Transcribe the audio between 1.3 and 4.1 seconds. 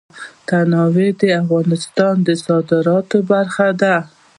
افغانستان د صادراتو برخه ده.